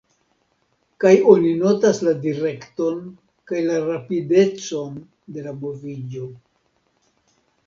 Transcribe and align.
Kaj 1.03 1.11
oni 1.33 1.51
notas 1.59 1.99
la 2.07 2.13
direkton 2.23 2.97
kaj 3.51 3.61
la 3.67 3.77
rapidecon 3.85 4.97
de 5.37 5.45
la 5.51 5.55
moviĝo. 5.63 6.29